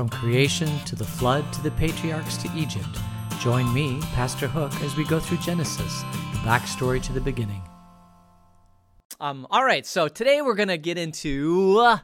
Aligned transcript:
From 0.00 0.08
creation 0.08 0.78
to 0.86 0.96
the 0.96 1.04
flood 1.04 1.52
to 1.52 1.62
the 1.62 1.72
patriarchs 1.72 2.38
to 2.38 2.50
Egypt, 2.56 2.88
join 3.38 3.70
me, 3.74 4.00
Pastor 4.14 4.46
Hook, 4.46 4.72
as 4.80 4.96
we 4.96 5.04
go 5.04 5.20
through 5.20 5.36
Genesis, 5.36 6.00
the 6.32 6.38
backstory 6.38 7.02
to 7.02 7.12
the 7.12 7.20
beginning. 7.20 7.60
Um, 9.20 9.46
all 9.50 9.62
right, 9.62 9.84
so 9.84 10.08
today 10.08 10.40
we're 10.40 10.54
gonna 10.54 10.78
get 10.78 10.96
into 10.96 11.80
uh, 11.80 11.98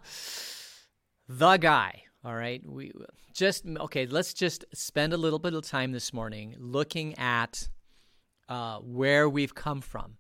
the 1.27 1.57
guy. 1.57 2.03
All 2.23 2.35
right, 2.35 2.61
we 2.67 2.93
just 3.33 3.65
okay. 3.67 4.05
Let's 4.05 4.35
just 4.35 4.67
spend 4.75 5.15
a 5.15 5.17
little 5.17 5.39
bit 5.39 5.55
of 5.55 5.63
time 5.63 5.93
this 5.93 6.13
morning 6.13 6.55
looking 6.59 7.19
at 7.19 7.67
uh, 8.51 8.77
where 8.81 9.27
we've 9.27 9.55
come 9.55 9.81
from. 9.81 10.19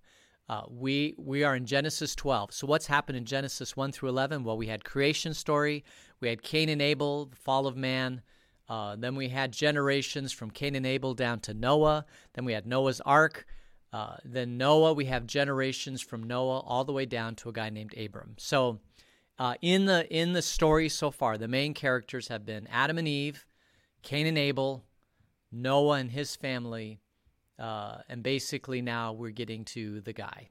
Uh, 0.49 0.63
we 0.69 1.15
we 1.19 1.43
are 1.43 1.57
in 1.57 1.67
Genesis 1.67 2.15
12. 2.15 2.53
So 2.53 2.67
what's 2.67 2.87
happened 2.87 3.19
in 3.19 3.25
Genesis 3.25 3.77
1 3.77 3.93
through 3.93 4.11
11? 4.11 4.45
Well, 4.45 4.57
we 4.57 4.69
had 4.69 4.85
creation 4.85 5.35
story. 5.35 5.85
We 6.21 6.29
had 6.29 6.43
Cain 6.43 6.69
and 6.69 6.81
Abel, 6.81 7.27
the 7.27 7.37
fall 7.37 7.67
of 7.67 7.77
man. 7.77 8.23
Uh, 8.69 8.97
then 8.97 9.15
we 9.15 9.29
had 9.29 9.53
generations 9.53 10.33
from 10.33 10.51
Cain 10.51 10.75
and 10.75 10.87
Abel 10.87 11.15
down 11.15 11.41
to 11.41 11.55
Noah. 11.55 12.05
Then 12.35 12.45
we 12.45 12.53
had 12.53 12.67
Noah's 12.67 13.01
Ark. 13.01 13.47
Uh, 13.93 14.17
then 14.25 14.57
Noah, 14.57 14.93
we 14.93 15.07
have 15.07 15.27
generations 15.27 16.03
from 16.03 16.25
Noah 16.25 16.61
all 16.61 16.85
the 16.85 16.93
way 16.93 17.07
down 17.07 17.35
to 17.37 17.49
a 17.49 17.53
guy 17.53 17.71
named 17.71 17.97
Abram. 17.97 18.35
So 18.39 18.81
uh, 19.39 19.55
in 19.63 19.87
the 19.87 20.07
in 20.15 20.33
the 20.33 20.43
story 20.43 20.89
so 20.89 21.11
far, 21.11 21.39
the 21.39 21.49
main 21.49 21.75
characters 21.75 22.29
have 22.29 22.45
been 22.45 22.67
Adam 22.69 22.99
and 22.99 23.09
Eve, 23.09 23.47
Cain 24.03 24.27
and 24.27 24.39
Abel, 24.39 24.85
Noah 25.53 25.99
and 25.99 26.11
his 26.11 26.37
family, 26.37 27.01
uh, 27.59 27.99
and 28.09 28.23
basically 28.23 28.83
now 28.83 29.13
we're 29.13 29.31
getting 29.31 29.65
to 29.67 30.01
the 30.01 30.13
guy. 30.13 30.51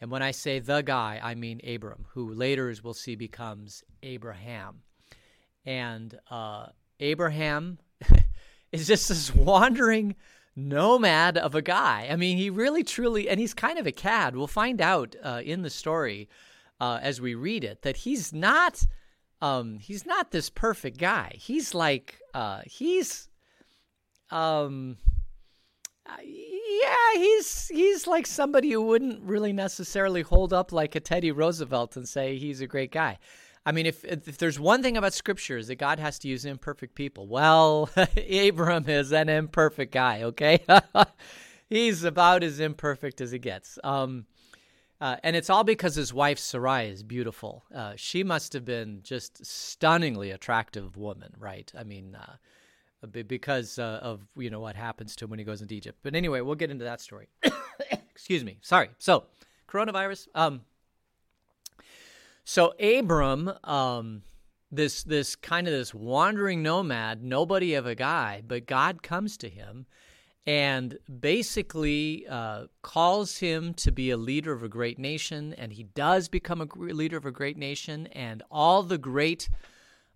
And 0.00 0.10
when 0.10 0.22
I 0.22 0.32
say 0.32 0.58
the 0.58 0.82
guy, 0.82 1.20
I 1.22 1.34
mean 1.34 1.60
Abram, 1.66 2.06
who 2.10 2.34
later, 2.34 2.68
as 2.68 2.82
we'll 2.82 2.94
see, 2.94 3.14
becomes 3.14 3.84
Abraham. 4.02 4.82
And 5.64 6.18
uh, 6.28 6.66
Abraham 6.98 7.78
is 8.72 8.88
just 8.88 9.08
this 9.08 9.32
wandering 9.34 10.16
nomad 10.56 11.38
of 11.38 11.54
a 11.54 11.62
guy. 11.62 12.08
I 12.10 12.16
mean, 12.16 12.36
he 12.36 12.50
really, 12.50 12.82
truly, 12.82 13.28
and 13.28 13.38
he's 13.38 13.54
kind 13.54 13.78
of 13.78 13.86
a 13.86 13.92
cad. 13.92 14.36
We'll 14.36 14.46
find 14.46 14.80
out 14.80 15.14
uh, 15.22 15.40
in 15.44 15.62
the 15.62 15.70
story 15.70 16.28
uh, 16.80 16.98
as 17.00 17.20
we 17.20 17.34
read 17.34 17.64
it 17.64 17.82
that 17.82 17.98
he's 17.98 18.32
not. 18.32 18.84
Um, 19.40 19.78
he's 19.80 20.06
not 20.06 20.30
this 20.30 20.50
perfect 20.50 20.98
guy. 20.98 21.32
He's 21.34 21.74
like 21.74 22.20
uh, 22.32 22.62
he's 22.64 23.28
um, 24.30 24.98
yeah, 26.24 27.20
he's 27.20 27.68
he's 27.68 28.06
like 28.06 28.26
somebody 28.26 28.72
who 28.72 28.82
wouldn't 28.82 29.22
really 29.22 29.52
necessarily 29.52 30.22
hold 30.22 30.52
up 30.52 30.72
like 30.72 30.94
a 30.94 31.00
Teddy 31.00 31.30
Roosevelt 31.30 31.96
and 31.96 32.08
say 32.08 32.38
he's 32.38 32.60
a 32.60 32.66
great 32.66 32.92
guy. 32.92 33.18
I 33.64 33.72
mean, 33.72 33.86
if 33.86 34.04
if 34.04 34.38
there's 34.38 34.58
one 34.58 34.82
thing 34.82 34.96
about 34.96 35.14
Scripture 35.14 35.56
is 35.56 35.68
that 35.68 35.76
God 35.76 35.98
has 35.98 36.18
to 36.20 36.28
use 36.28 36.44
imperfect 36.44 36.94
people. 36.94 37.26
Well, 37.26 37.90
Abram 38.30 38.88
is 38.88 39.12
an 39.12 39.28
imperfect 39.28 39.92
guy. 39.92 40.22
Okay, 40.22 40.64
he's 41.68 42.04
about 42.04 42.42
as 42.42 42.58
imperfect 42.60 43.20
as 43.20 43.32
it 43.32 43.40
gets. 43.40 43.78
Um, 43.84 44.26
uh, 45.00 45.16
and 45.24 45.34
it's 45.34 45.50
all 45.50 45.64
because 45.64 45.96
his 45.96 46.14
wife 46.14 46.38
Sarai 46.38 46.88
is 46.88 47.02
beautiful. 47.02 47.64
Uh, 47.74 47.94
she 47.96 48.22
must 48.22 48.52
have 48.52 48.64
been 48.64 49.00
just 49.02 49.44
stunningly 49.44 50.30
attractive 50.30 50.96
woman, 50.96 51.32
right? 51.38 51.72
I 51.76 51.82
mean, 51.82 52.14
uh, 52.14 52.34
because 53.10 53.78
uh, 53.78 54.00
of 54.02 54.20
you 54.36 54.50
know 54.50 54.60
what 54.60 54.76
happens 54.76 55.16
to 55.16 55.24
him 55.24 55.30
when 55.30 55.38
he 55.38 55.44
goes 55.44 55.62
into 55.62 55.74
Egypt. 55.74 55.98
But 56.02 56.14
anyway, 56.14 56.40
we'll 56.40 56.54
get 56.54 56.70
into 56.70 56.84
that 56.84 57.00
story. 57.00 57.28
Excuse 58.14 58.44
me. 58.44 58.58
Sorry. 58.60 58.90
So, 58.98 59.24
coronavirus. 59.68 60.28
Um. 60.34 60.62
So 62.44 62.74
Abram, 62.80 63.52
um, 63.62 64.22
this 64.70 65.04
this 65.04 65.36
kind 65.36 65.68
of 65.68 65.72
this 65.72 65.94
wandering 65.94 66.62
nomad, 66.62 67.22
nobody 67.22 67.74
of 67.74 67.86
a 67.86 67.94
guy, 67.94 68.42
but 68.46 68.66
God 68.66 69.02
comes 69.02 69.36
to 69.38 69.48
him 69.48 69.86
and 70.46 70.98
basically 71.20 72.26
uh, 72.28 72.64
calls 72.82 73.38
him 73.38 73.74
to 73.74 73.92
be 73.92 74.10
a 74.10 74.16
leader 74.16 74.52
of 74.52 74.62
a 74.62 74.68
great 74.68 74.98
nation, 74.98 75.54
and 75.54 75.72
he 75.72 75.84
does 75.84 76.28
become 76.28 76.60
a 76.60 76.66
leader 76.76 77.16
of 77.16 77.24
a 77.24 77.30
great 77.30 77.56
nation, 77.56 78.08
and 78.08 78.42
all 78.50 78.82
the 78.82 78.98
great 78.98 79.48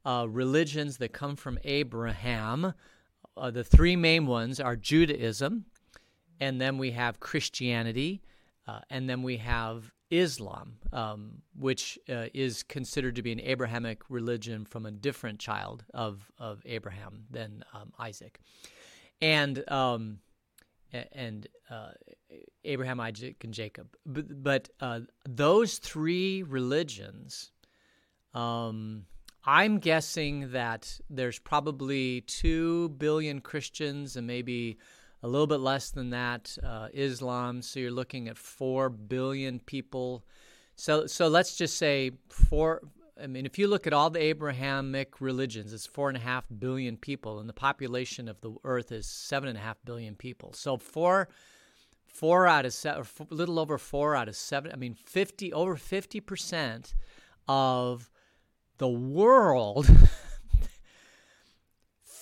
uh, 0.07 0.27
religions 0.31 0.99
that 0.99 1.13
come 1.13 1.35
from 1.35 1.59
Abraham. 1.65 2.73
Uh, 3.37 3.51
the 3.51 3.65
three 3.65 3.97
main 3.97 4.27
ones 4.27 4.61
are 4.61 4.77
Judaism, 4.77 5.67
and 6.41 6.61
then 6.61 6.79
we 6.79 6.93
have 6.93 7.19
Christianity, 7.19 8.23
uh, 8.69 8.81
and 8.89 9.11
then 9.11 9.23
we 9.23 9.39
have 9.39 9.93
Islam, 10.11 10.79
um, 10.93 11.43
which 11.59 11.99
uh, 12.09 12.27
is 12.33 12.63
considered 12.63 13.17
to 13.17 13.23
be 13.23 13.33
an 13.33 13.41
Abrahamic 13.41 14.03
religion 14.09 14.65
from 14.65 14.87
a 14.87 14.93
different 14.93 15.41
child 15.41 15.85
of, 15.93 16.31
of 16.39 16.63
Abraham 16.65 17.25
than 17.29 17.65
um, 17.75 17.93
Isaac. 17.99 18.39
And 19.21 19.69
um, 19.71 20.21
and 21.13 21.49
uh, 21.69 21.91
Abraham, 22.65 23.01
Isaac, 23.01 23.43
and 23.43 23.53
Jacob. 23.53 23.89
But, 24.07 24.43
but 24.43 24.69
uh, 24.81 25.01
those 25.29 25.79
three 25.79 26.43
religions 26.45 27.51
um, 28.33 29.05
I'm 29.47 29.79
guessing 29.79 30.51
that 30.51 31.01
there's 31.09 31.39
probably 31.39 32.23
2 32.23 32.91
billion 32.91 33.41
Christians 33.41 34.17
and 34.17 34.27
maybe 34.27 34.79
a 35.23 35.29
little 35.29 35.47
bit 35.47 35.61
less 35.61 35.91
than 35.91 36.11
that 36.11 36.59
uh, 36.65 36.89
Islam. 36.93 37.63
So 37.63 37.79
you're 37.79 37.93
looking 37.93 38.29
at 38.29 38.37
4 38.37 38.91
billion 38.91 39.61
people. 39.61 40.25
So, 40.75 41.07
so 41.07 41.29
let's 41.29 41.57
just 41.57 41.79
say 41.79 42.13
four. 42.29 42.83
I 43.23 43.27
mean, 43.27 43.47
if 43.47 43.59
you 43.59 43.67
look 43.67 43.87
at 43.87 43.95
all 43.95 44.11
the 44.11 44.21
Abrahamic 44.21 45.23
religions, 45.23 45.73
it's 45.73 45.87
four 45.87 46.09
and 46.09 46.19
a 46.19 46.21
half 46.21 46.45
billion 46.59 46.99
people, 46.99 47.41
and 47.41 47.49
the 47.49 47.55
population 47.55 48.29
of 48.29 48.39
the 48.43 48.55
earth 48.63 48.93
is 48.93 49.07
seven 49.07 49.49
and 49.49 49.57
a 49.57 49.61
half 49.63 49.79
billion 49.87 50.15
people. 50.15 50.53
So 50.53 50.77
four, 50.77 51.29
four 52.07 52.47
out 52.47 52.67
of 52.67 52.75
seven, 52.75 53.07
a 53.19 53.35
little 53.35 53.59
over 53.59 53.79
four 53.79 54.15
out 54.15 54.29
of 54.29 54.37
seven. 54.37 54.71
I 54.71 54.77
mean, 54.77 54.95
fifty 54.95 55.51
over 55.51 55.77
fifty 55.77 56.21
percent 56.21 56.95
of 57.49 58.11
the 58.79 58.89
world, 58.89 59.87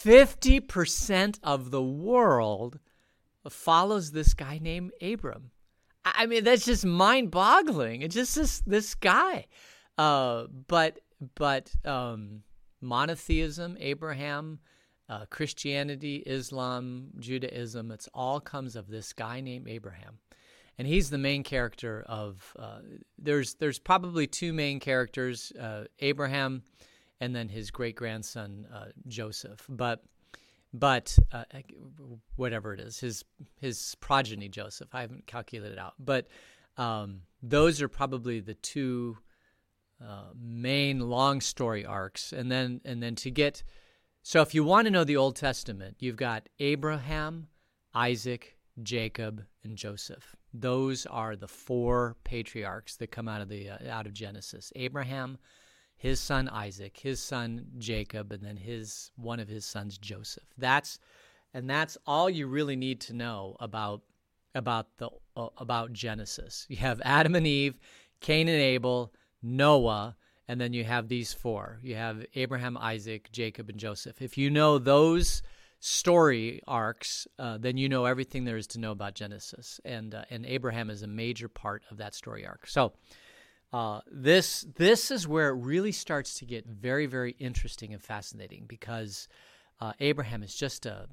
50% 0.04 1.38
of 1.42 1.70
the 1.70 1.82
world 1.82 2.78
follows 3.48 4.10
this 4.10 4.34
guy 4.34 4.58
named 4.60 4.92
Abram. 5.02 5.50
I 6.04 6.26
mean, 6.26 6.44
that's 6.44 6.66
just 6.66 6.84
mind 6.84 7.30
boggling. 7.30 8.02
It's 8.02 8.14
just 8.14 8.34
this, 8.34 8.60
this 8.60 8.94
guy. 8.94 9.46
Uh, 9.96 10.44
but, 10.68 11.00
but, 11.34 11.74
um, 11.84 12.42
monotheism, 12.80 13.76
Abraham, 13.80 14.58
uh, 15.08 15.24
Christianity, 15.26 16.16
Islam, 16.26 17.08
Judaism, 17.18 17.90
it's 17.90 18.08
all 18.12 18.40
comes 18.40 18.76
of 18.76 18.88
this 18.88 19.12
guy 19.12 19.40
named 19.40 19.68
Abraham 19.68 20.18
and 20.78 20.88
he's 20.88 21.10
the 21.10 21.18
main 21.18 21.42
character 21.42 22.04
of. 22.06 22.54
Uh, 22.58 22.78
there's 23.18 23.54
there's 23.54 23.78
probably 23.78 24.26
two 24.26 24.52
main 24.52 24.80
characters, 24.80 25.52
uh, 25.60 25.84
Abraham, 26.00 26.62
and 27.20 27.34
then 27.34 27.48
his 27.48 27.70
great 27.70 27.96
grandson 27.96 28.66
uh, 28.72 28.86
Joseph. 29.06 29.64
But 29.68 30.02
but 30.72 31.16
uh, 31.32 31.44
whatever 32.36 32.74
it 32.74 32.80
is, 32.80 32.98
his 32.98 33.24
his 33.60 33.96
progeny 34.00 34.48
Joseph. 34.48 34.88
I 34.92 35.02
haven't 35.02 35.26
calculated 35.26 35.74
it 35.74 35.78
out, 35.78 35.94
but 35.98 36.26
um, 36.76 37.22
those 37.42 37.80
are 37.80 37.88
probably 37.88 38.40
the 38.40 38.54
two 38.54 39.16
uh, 40.04 40.30
main 40.38 40.98
long 41.00 41.40
story 41.40 41.86
arcs, 41.86 42.32
and 42.32 42.50
then 42.50 42.80
and 42.84 43.02
then 43.02 43.14
to 43.16 43.30
get. 43.30 43.62
So 44.22 44.40
if 44.40 44.54
you 44.54 44.64
want 44.64 44.86
to 44.86 44.90
know 44.90 45.04
the 45.04 45.16
Old 45.16 45.36
Testament, 45.36 45.96
you've 46.00 46.16
got 46.16 46.48
Abraham, 46.58 47.48
Isaac, 47.94 48.56
Jacob, 48.82 49.44
and 49.62 49.76
Joseph. 49.76 50.34
Those 50.56 51.04
are 51.06 51.34
the 51.34 51.48
four 51.48 52.16
patriarchs 52.22 52.94
that 52.96 53.10
come 53.10 53.26
out 53.26 53.40
of 53.40 53.48
the 53.48 53.70
uh, 53.70 53.90
out 53.90 54.06
of 54.06 54.14
Genesis. 54.14 54.72
Abraham, 54.76 55.36
his 55.96 56.20
son 56.20 56.48
Isaac, 56.48 56.96
his 56.96 57.20
son 57.20 57.66
Jacob, 57.78 58.30
and 58.30 58.42
then 58.42 58.56
his 58.56 59.10
one 59.16 59.40
of 59.40 59.48
his 59.48 59.66
sons 59.66 59.98
Joseph. 59.98 60.46
That's 60.56 61.00
and 61.52 61.68
that's 61.68 61.98
all 62.06 62.30
you 62.30 62.46
really 62.46 62.76
need 62.76 63.00
to 63.02 63.14
know 63.14 63.56
about 63.58 64.02
about 64.54 64.96
the 64.98 65.10
uh, 65.36 65.48
about 65.58 65.92
Genesis. 65.92 66.66
You 66.68 66.76
have 66.76 67.02
Adam 67.04 67.34
and 67.34 67.48
Eve, 67.48 67.74
Cain 68.20 68.48
and 68.48 68.60
Abel, 68.60 69.12
Noah, 69.42 70.16
and 70.46 70.60
then 70.60 70.72
you 70.72 70.84
have 70.84 71.08
these 71.08 71.32
four. 71.32 71.80
You 71.82 71.96
have 71.96 72.24
Abraham, 72.34 72.78
Isaac, 72.78 73.30
Jacob, 73.32 73.70
and 73.70 73.78
Joseph. 73.78 74.22
If 74.22 74.38
you 74.38 74.50
know 74.50 74.78
those 74.78 75.42
story 75.84 76.62
arcs, 76.66 77.28
uh, 77.38 77.58
then 77.58 77.76
you 77.76 77.90
know 77.90 78.06
everything 78.06 78.44
there 78.44 78.56
is 78.56 78.66
to 78.68 78.80
know 78.80 78.90
about 78.90 79.14
Genesis, 79.14 79.82
and 79.84 80.14
uh, 80.14 80.24
and 80.30 80.46
Abraham 80.46 80.88
is 80.88 81.02
a 81.02 81.06
major 81.06 81.46
part 81.46 81.82
of 81.90 81.98
that 81.98 82.14
story 82.14 82.46
arc. 82.46 82.66
So. 82.66 82.92
Uh, 83.72 84.00
this 84.08 84.64
this 84.76 85.10
is 85.10 85.26
where 85.26 85.48
it 85.48 85.54
really 85.54 85.90
starts 85.90 86.34
to 86.34 86.44
get 86.44 86.64
very 86.64 87.06
very 87.06 87.32
interesting 87.40 87.92
and 87.92 88.00
fascinating 88.00 88.66
because 88.68 89.26
uh, 89.80 89.92
Abraham 89.98 90.44
is 90.44 90.54
just 90.54 90.86
a 90.86 91.08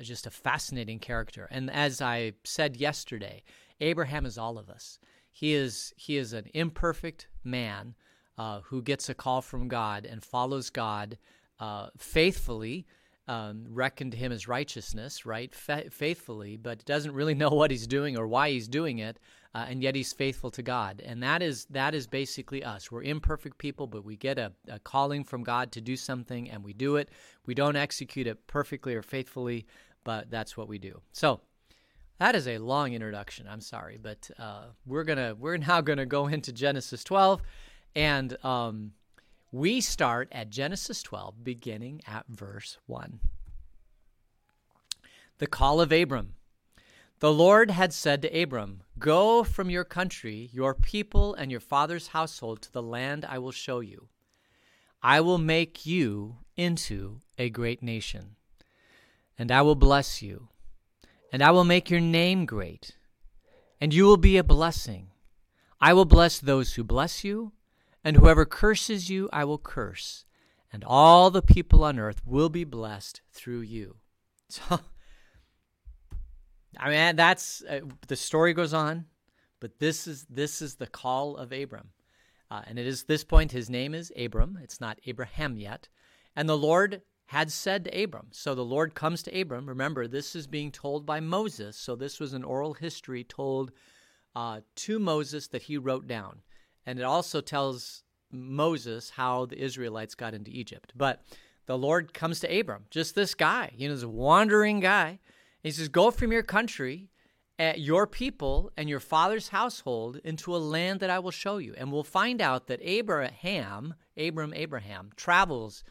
just 0.00 0.26
a 0.26 0.30
fascinating 0.30 1.00
character, 1.00 1.46
and 1.50 1.70
as 1.70 2.00
I 2.00 2.32
said 2.44 2.78
yesterday, 2.78 3.42
Abraham 3.78 4.24
is 4.24 4.38
all 4.38 4.56
of 4.56 4.70
us. 4.70 4.98
He 5.30 5.52
is 5.52 5.92
he 5.96 6.16
is 6.16 6.32
an 6.32 6.46
imperfect 6.54 7.28
man 7.44 7.94
uh, 8.38 8.60
who 8.62 8.80
gets 8.80 9.10
a 9.10 9.14
call 9.14 9.42
from 9.42 9.68
God 9.68 10.06
and 10.06 10.24
follows 10.24 10.70
God 10.70 11.18
uh, 11.60 11.88
faithfully 11.98 12.86
um, 13.28 13.66
reckoned 13.68 14.14
him 14.14 14.32
as 14.32 14.48
righteousness, 14.48 15.26
right? 15.26 15.54
Fa- 15.54 15.90
faithfully, 15.90 16.56
but 16.56 16.84
doesn't 16.84 17.12
really 17.12 17.34
know 17.34 17.50
what 17.50 17.70
he's 17.70 17.86
doing 17.86 18.16
or 18.16 18.26
why 18.26 18.50
he's 18.50 18.66
doing 18.66 18.98
it, 18.98 19.18
uh, 19.54 19.66
and 19.68 19.82
yet 19.82 19.94
he's 19.94 20.12
faithful 20.12 20.50
to 20.50 20.62
God. 20.62 21.02
And 21.04 21.22
that 21.22 21.42
is 21.42 21.66
that 21.66 21.94
is 21.94 22.06
basically 22.06 22.64
us. 22.64 22.90
We're 22.90 23.02
imperfect 23.02 23.58
people, 23.58 23.86
but 23.86 24.04
we 24.04 24.16
get 24.16 24.38
a, 24.38 24.52
a 24.68 24.78
calling 24.78 25.24
from 25.24 25.42
God 25.44 25.70
to 25.72 25.80
do 25.80 25.96
something, 25.96 26.50
and 26.50 26.64
we 26.64 26.72
do 26.72 26.96
it. 26.96 27.10
We 27.46 27.54
don't 27.54 27.76
execute 27.76 28.26
it 28.26 28.46
perfectly 28.46 28.94
or 28.94 29.02
faithfully, 29.02 29.66
but 30.04 30.30
that's 30.30 30.56
what 30.56 30.68
we 30.68 30.78
do. 30.78 31.00
So. 31.12 31.40
That 32.20 32.34
is 32.34 32.48
a 32.48 32.58
long 32.58 32.94
introduction. 32.94 33.46
I'm 33.48 33.60
sorry, 33.60 33.96
but 33.96 34.28
uh, 34.40 34.64
we're 34.84 35.04
gonna 35.04 35.36
we're 35.38 35.56
now 35.56 35.80
gonna 35.80 36.04
go 36.04 36.26
into 36.26 36.52
Genesis 36.52 37.04
12, 37.04 37.40
and 37.94 38.44
um, 38.44 38.90
we 39.50 39.80
start 39.80 40.28
at 40.30 40.50
Genesis 40.50 41.02
12, 41.02 41.42
beginning 41.42 42.02
at 42.06 42.26
verse 42.28 42.76
1. 42.86 43.20
The 45.38 45.46
call 45.46 45.80
of 45.80 45.90
Abram. 45.90 46.34
The 47.20 47.32
Lord 47.32 47.70
had 47.70 47.92
said 47.92 48.22
to 48.22 48.42
Abram, 48.42 48.82
Go 48.98 49.42
from 49.42 49.70
your 49.70 49.84
country, 49.84 50.50
your 50.52 50.74
people, 50.74 51.34
and 51.34 51.50
your 51.50 51.60
father's 51.60 52.08
household 52.08 52.60
to 52.62 52.72
the 52.72 52.82
land 52.82 53.24
I 53.26 53.38
will 53.38 53.52
show 53.52 53.80
you. 53.80 54.08
I 55.02 55.20
will 55.20 55.38
make 55.38 55.86
you 55.86 56.38
into 56.56 57.20
a 57.38 57.48
great 57.48 57.82
nation, 57.82 58.36
and 59.38 59.50
I 59.50 59.62
will 59.62 59.76
bless 59.76 60.20
you, 60.20 60.48
and 61.32 61.42
I 61.42 61.52
will 61.52 61.64
make 61.64 61.88
your 61.88 62.00
name 62.00 62.44
great, 62.44 62.96
and 63.80 63.94
you 63.94 64.04
will 64.04 64.16
be 64.16 64.36
a 64.36 64.44
blessing. 64.44 65.08
I 65.80 65.94
will 65.94 66.04
bless 66.04 66.38
those 66.38 66.74
who 66.74 66.84
bless 66.84 67.24
you 67.24 67.52
and 68.08 68.16
whoever 68.16 68.46
curses 68.46 69.10
you, 69.10 69.28
I 69.34 69.44
will 69.44 69.58
curse, 69.58 70.24
and 70.72 70.82
all 70.82 71.30
the 71.30 71.42
people 71.42 71.84
on 71.84 71.98
earth 71.98 72.22
will 72.24 72.48
be 72.48 72.64
blessed 72.64 73.20
through 73.32 73.60
you. 73.60 73.96
So, 74.50 74.80
I 76.78 76.88
mean, 76.88 77.16
that's 77.16 77.62
uh, 77.68 77.80
the 78.06 78.16
story 78.16 78.54
goes 78.54 78.72
on, 78.72 79.04
but 79.60 79.78
this 79.78 80.06
is 80.06 80.24
this 80.30 80.62
is 80.62 80.76
the 80.76 80.86
call 80.86 81.36
of 81.36 81.52
Abram, 81.52 81.90
uh, 82.50 82.62
and 82.66 82.78
it 82.78 82.86
is 82.86 83.02
this 83.02 83.24
point 83.24 83.52
his 83.52 83.68
name 83.68 83.94
is 83.94 84.10
Abram. 84.16 84.58
It's 84.62 84.80
not 84.80 85.00
Abraham 85.04 85.58
yet, 85.58 85.90
and 86.34 86.48
the 86.48 86.56
Lord 86.56 87.02
had 87.26 87.52
said 87.52 87.84
to 87.84 88.02
Abram. 88.02 88.28
So 88.30 88.54
the 88.54 88.64
Lord 88.64 88.94
comes 88.94 89.22
to 89.24 89.38
Abram. 89.38 89.68
Remember, 89.68 90.06
this 90.06 90.34
is 90.34 90.46
being 90.46 90.72
told 90.72 91.04
by 91.04 91.20
Moses. 91.20 91.76
So 91.76 91.94
this 91.94 92.18
was 92.18 92.32
an 92.32 92.42
oral 92.42 92.72
history 92.72 93.22
told 93.22 93.70
uh, 94.34 94.62
to 94.76 94.98
Moses 94.98 95.48
that 95.48 95.64
he 95.64 95.76
wrote 95.76 96.06
down. 96.06 96.40
And 96.88 96.98
it 96.98 97.02
also 97.02 97.42
tells 97.42 98.02
Moses 98.32 99.10
how 99.10 99.44
the 99.44 99.62
Israelites 99.62 100.14
got 100.14 100.32
into 100.32 100.50
Egypt. 100.50 100.94
But 100.96 101.22
the 101.66 101.76
Lord 101.76 102.14
comes 102.14 102.40
to 102.40 102.60
Abram, 102.60 102.86
just 102.90 103.14
this 103.14 103.34
guy, 103.34 103.72
you 103.76 103.90
know, 103.90 103.94
this 103.94 104.06
wandering 104.06 104.80
guy. 104.80 105.18
He 105.62 105.70
says, 105.70 105.90
Go 105.90 106.10
from 106.10 106.32
your 106.32 106.42
country, 106.42 107.10
at 107.58 107.78
your 107.78 108.06
people, 108.06 108.72
and 108.74 108.88
your 108.88 109.00
father's 109.00 109.48
household 109.48 110.18
into 110.24 110.56
a 110.56 110.56
land 110.56 111.00
that 111.00 111.10
I 111.10 111.18
will 111.18 111.30
show 111.30 111.58
you. 111.58 111.74
And 111.76 111.92
we'll 111.92 112.04
find 112.04 112.40
out 112.40 112.68
that 112.68 112.80
Abraham, 112.82 113.92
Abram, 114.16 114.54
Abraham, 114.54 115.10
travels 115.14 115.84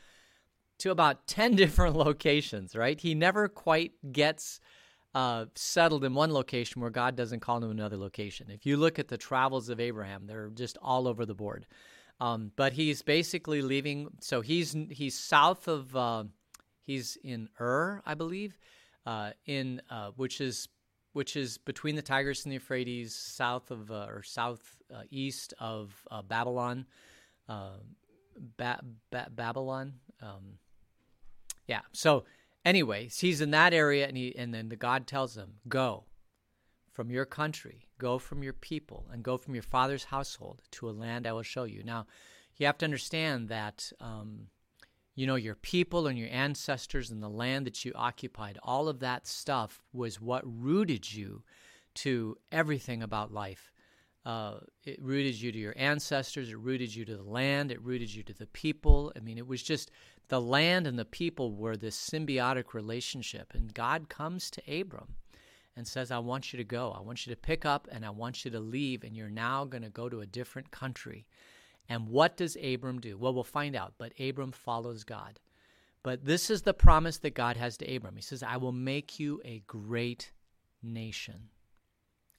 to 0.79 0.89
about 0.89 1.27
10 1.27 1.55
different 1.57 1.95
locations, 1.95 2.75
right? 2.75 2.99
He 2.99 3.13
never 3.13 3.47
quite 3.47 3.91
gets 4.11 4.59
uh, 5.17 5.45
settled 5.55 6.03
in 6.03 6.13
one 6.13 6.31
location 6.31 6.79
where 6.79 6.91
God 6.91 7.15
doesn't 7.15 7.39
call 7.39 7.57
him 7.57 7.63
to 7.63 7.69
another 7.69 7.97
location. 7.97 8.51
If 8.51 8.67
you 8.67 8.77
look 8.77 8.99
at 8.99 9.07
the 9.07 9.17
travels 9.17 9.67
of 9.67 9.79
Abraham, 9.79 10.27
they're 10.27 10.49
just 10.49 10.77
all 10.79 11.07
over 11.07 11.25
the 11.25 11.33
board. 11.33 11.65
Um, 12.19 12.51
but 12.55 12.73
he's 12.73 13.01
basically 13.01 13.63
leaving. 13.63 14.09
So 14.19 14.41
he's 14.41 14.75
he's 14.91 15.17
south 15.17 15.67
of 15.67 15.95
uh, 15.95 16.25
he's 16.83 17.17
in 17.23 17.49
Ur, 17.59 18.03
I 18.05 18.13
believe, 18.13 18.59
uh, 19.07 19.31
in 19.47 19.81
uh, 19.89 20.11
which 20.17 20.39
is 20.39 20.67
which 21.13 21.35
is 21.35 21.57
between 21.57 21.95
the 21.95 22.03
Tigris 22.03 22.43
and 22.43 22.51
the 22.51 22.57
Euphrates, 22.57 23.15
south 23.15 23.71
of 23.71 23.89
uh, 23.89 24.05
or 24.09 24.21
south 24.21 24.61
uh, 24.93 25.01
east 25.09 25.55
of 25.59 25.95
Babylon, 26.27 26.85
ba- 27.47 28.83
ba- 29.09 29.31
Babylon. 29.31 29.93
Um, 30.21 30.59
yeah. 31.65 31.81
So 31.91 32.25
Anyways, 32.67 33.19
he's 33.19 33.39
in 33.39 33.51
that 33.51 33.73
area, 33.73 34.05
and 34.05 34.17
he 34.17 34.35
and 34.35 34.53
then 34.53 34.67
the 34.67 34.75
God 34.75 35.07
tells 35.07 35.37
him, 35.37 35.61
"Go 35.69 36.03
from 36.91 37.09
your 37.09 37.23
country, 37.23 37.87
go 37.97 38.19
from 38.19 38.43
your 38.43 38.51
people, 38.51 39.07
and 39.09 39.23
go 39.23 39.37
from 39.37 39.55
your 39.55 39.63
father's 39.63 40.03
household 40.03 40.63
to 40.71 40.89
a 40.89 40.91
land 40.91 41.25
I 41.25 41.31
will 41.31 41.43
show 41.43 41.63
you." 41.63 41.81
Now, 41.81 42.07
you 42.57 42.65
have 42.65 42.77
to 42.79 42.85
understand 42.85 43.47
that. 43.47 43.93
Um, 44.01 44.49
you 45.15 45.25
know, 45.25 45.35
your 45.35 45.55
people 45.55 46.07
and 46.07 46.19
your 46.19 46.29
ancestors 46.29 47.09
and 47.09 47.23
the 47.23 47.29
land 47.29 47.65
that 47.65 47.85
you 47.85 47.93
occupied, 47.95 48.59
all 48.61 48.89
of 48.89 48.99
that 48.99 49.25
stuff 49.25 49.81
was 49.93 50.19
what 50.19 50.43
rooted 50.45 51.13
you 51.13 51.45
to 51.95 52.37
everything 52.51 53.01
about 53.01 53.31
life. 53.31 53.71
Uh, 54.27 54.59
it 54.83 55.01
rooted 55.01 55.39
you 55.39 55.53
to 55.53 55.57
your 55.57 55.73
ancestors, 55.77 56.49
it 56.49 56.57
rooted 56.57 56.93
you 56.93 57.05
to 57.05 57.15
the 57.15 57.23
land, 57.23 57.71
it 57.71 57.81
rooted 57.81 58.13
you 58.13 58.23
to 58.23 58.33
the 58.33 58.47
people. 58.47 59.09
I 59.15 59.21
mean, 59.21 59.37
it 59.37 59.47
was 59.47 59.63
just 59.63 59.89
the 60.27 60.41
land 60.41 60.85
and 60.85 60.99
the 60.99 61.05
people 61.05 61.53
were 61.53 61.77
this 61.77 61.95
symbiotic 61.95 62.73
relationship. 62.73 63.53
And 63.53 63.73
God 63.73 64.09
comes 64.09 64.51
to 64.51 64.79
Abram 64.81 65.15
and 65.77 65.87
says, 65.87 66.11
I 66.11 66.19
want 66.19 66.51
you 66.51 66.57
to 66.57 66.65
go. 66.65 66.91
I 66.91 66.99
want 66.99 67.25
you 67.25 67.33
to 67.33 67.39
pick 67.39 67.65
up 67.65 67.87
and 67.89 68.05
I 68.05 68.09
want 68.09 68.43
you 68.43 68.51
to 68.51 68.59
leave, 68.59 69.05
and 69.05 69.15
you're 69.15 69.29
now 69.29 69.63
going 69.63 69.83
to 69.83 69.89
go 69.89 70.09
to 70.09 70.19
a 70.19 70.25
different 70.25 70.71
country. 70.71 71.25
And 71.87 72.09
what 72.09 72.35
does 72.35 72.57
Abram 72.61 72.99
do? 72.99 73.17
Well, 73.17 73.33
we'll 73.33 73.45
find 73.45 73.77
out, 73.77 73.93
but 73.97 74.11
Abram 74.19 74.51
follows 74.51 75.05
God. 75.05 75.39
But 76.03 76.25
this 76.25 76.49
is 76.49 76.63
the 76.63 76.73
promise 76.73 77.19
that 77.19 77.33
God 77.33 77.55
has 77.55 77.77
to 77.77 77.95
Abram. 77.95 78.17
He 78.17 78.21
says, 78.21 78.43
I 78.43 78.57
will 78.57 78.73
make 78.73 79.21
you 79.21 79.39
a 79.45 79.63
great 79.67 80.33
nation. 80.83 81.47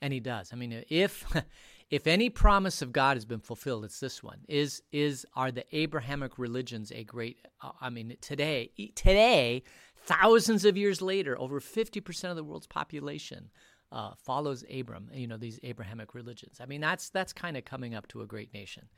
And 0.00 0.12
he 0.12 0.20
does. 0.20 0.52
I 0.52 0.56
mean, 0.56 0.84
if 0.88 1.24
if 1.90 2.06
any 2.06 2.28
promise 2.28 2.82
of 2.82 2.92
God 2.92 3.16
has 3.16 3.24
been 3.24 3.40
fulfilled, 3.40 3.84
it's 3.84 4.00
this 4.00 4.22
one. 4.22 4.40
Is 4.48 4.82
is 4.92 5.24
are 5.34 5.50
the 5.50 5.64
Abrahamic 5.76 6.38
religions 6.38 6.92
a 6.92 7.04
great? 7.04 7.38
Uh, 7.62 7.70
I 7.80 7.90
mean, 7.90 8.16
today 8.20 8.70
today, 8.94 9.62
thousands 9.96 10.64
of 10.64 10.76
years 10.76 11.00
later, 11.00 11.38
over 11.38 11.60
fifty 11.60 12.00
percent 12.00 12.30
of 12.30 12.36
the 12.36 12.44
world's 12.44 12.66
population 12.66 13.50
uh, 13.90 14.12
follows 14.22 14.64
Abram. 14.72 15.10
You 15.12 15.26
know 15.26 15.38
these 15.38 15.58
Abrahamic 15.62 16.14
religions. 16.14 16.58
I 16.60 16.66
mean, 16.66 16.80
that's 16.80 17.08
that's 17.08 17.32
kind 17.32 17.56
of 17.56 17.64
coming 17.64 17.94
up 17.94 18.06
to 18.08 18.20
a 18.20 18.26
great 18.26 18.52
nation. 18.52 18.88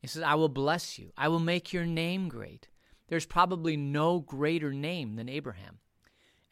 He 0.00 0.08
says, 0.08 0.22
"I 0.22 0.34
will 0.34 0.48
bless 0.48 0.98
you. 0.98 1.12
I 1.16 1.28
will 1.28 1.40
make 1.40 1.72
your 1.72 1.86
name 1.86 2.28
great." 2.28 2.68
There's 3.08 3.26
probably 3.26 3.76
no 3.76 4.20
greater 4.20 4.72
name 4.72 5.16
than 5.16 5.28
Abraham 5.28 5.78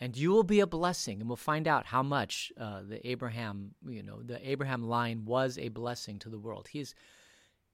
and 0.00 0.16
you 0.16 0.30
will 0.30 0.42
be 0.42 0.60
a 0.60 0.66
blessing 0.66 1.20
and 1.20 1.28
we'll 1.28 1.36
find 1.36 1.68
out 1.68 1.86
how 1.86 2.02
much 2.02 2.52
uh, 2.58 2.80
the 2.88 3.06
abraham 3.08 3.74
you 3.88 4.02
know 4.02 4.22
the 4.22 4.48
abraham 4.48 4.82
line 4.82 5.24
was 5.24 5.58
a 5.58 5.68
blessing 5.68 6.18
to 6.18 6.28
the 6.28 6.38
world 6.38 6.68
he's 6.70 6.94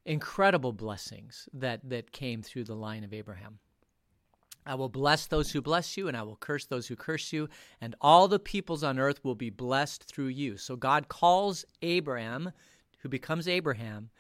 incredible 0.04 0.72
blessings 0.72 1.48
that 1.52 1.80
that 1.88 2.12
came 2.12 2.42
through 2.42 2.64
the 2.64 2.74
line 2.74 3.04
of 3.04 3.12
abraham 3.12 3.58
I 4.66 4.74
will 4.74 4.88
bless 4.88 5.26
those 5.26 5.52
who 5.52 5.62
bless 5.62 5.96
you, 5.96 6.08
and 6.08 6.16
I 6.16 6.24
will 6.24 6.36
curse 6.36 6.66
those 6.66 6.88
who 6.88 6.96
curse 6.96 7.32
you, 7.32 7.48
and 7.80 7.94
all 8.00 8.26
the 8.26 8.40
peoples 8.40 8.82
on 8.82 8.98
earth 8.98 9.22
will 9.22 9.36
be 9.36 9.48
blessed 9.48 10.02
through 10.04 10.26
you. 10.26 10.56
So 10.56 10.74
God 10.74 11.08
calls 11.08 11.64
Abraham, 11.82 12.50
who 12.98 13.08
becomes 13.08 13.46
Abraham, 13.46 14.10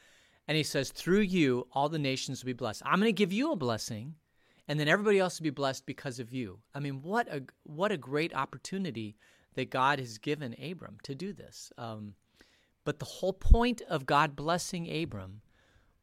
and 0.46 0.56
he 0.56 0.62
says, 0.62 0.90
Through 0.90 1.22
you, 1.22 1.66
all 1.72 1.88
the 1.88 1.98
nations 1.98 2.42
will 2.42 2.46
be 2.46 2.52
blessed. 2.52 2.82
I'm 2.86 3.00
going 3.00 3.08
to 3.08 3.12
give 3.12 3.32
you 3.32 3.50
a 3.50 3.56
blessing, 3.56 4.14
and 4.68 4.80
then 4.80 4.88
everybody 4.88 5.18
else 5.18 5.38
will 5.38 5.44
be 5.44 5.50
blessed 5.50 5.86
because 5.86 6.18
of 6.18 6.32
you. 6.32 6.58
I 6.74 6.80
mean, 6.80 7.02
what 7.02 7.28
a 7.28 7.44
what 7.64 7.92
a 7.92 7.96
great 7.96 8.34
opportunity 8.34 9.16
that 9.54 9.70
God 9.70 9.98
has 9.98 10.18
given 10.18 10.54
Abram 10.62 10.98
to 11.04 11.14
do 11.14 11.32
this. 11.32 11.72
Um, 11.78 12.14
but 12.84 12.98
the 12.98 13.04
whole 13.04 13.32
point 13.32 13.82
of 13.88 14.06
God 14.06 14.36
blessing 14.36 15.02
Abram 15.02 15.40